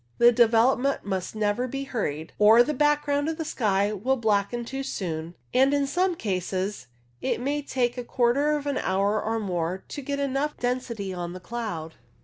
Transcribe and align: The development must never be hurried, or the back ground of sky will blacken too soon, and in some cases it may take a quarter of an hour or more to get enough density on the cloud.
The 0.17 0.31
development 0.31 1.05
must 1.05 1.35
never 1.35 1.67
be 1.67 1.83
hurried, 1.83 2.33
or 2.39 2.63
the 2.63 2.73
back 2.73 3.05
ground 3.05 3.29
of 3.29 3.39
sky 3.45 3.93
will 3.93 4.15
blacken 4.15 4.65
too 4.65 4.81
soon, 4.81 5.35
and 5.53 5.75
in 5.75 5.85
some 5.85 6.15
cases 6.15 6.87
it 7.21 7.39
may 7.39 7.61
take 7.61 7.99
a 7.99 8.03
quarter 8.03 8.57
of 8.57 8.65
an 8.65 8.79
hour 8.79 9.21
or 9.21 9.37
more 9.37 9.83
to 9.89 10.01
get 10.01 10.17
enough 10.19 10.57
density 10.57 11.13
on 11.13 11.33
the 11.33 11.39
cloud. 11.39 11.97